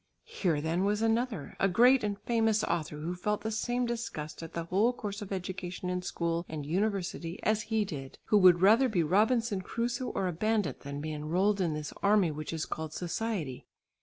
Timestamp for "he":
7.69-7.85